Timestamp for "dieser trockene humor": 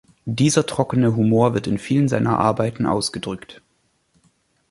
0.25-1.53